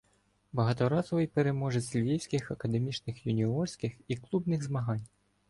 Багаторазовий 0.51 1.27
переможець 1.27 1.95
львівських 1.95 2.51
академічних, 2.51 3.25
юніорських 3.25 3.93
і 4.07 4.15
клубних 4.17 4.63
змагань. 4.63 5.05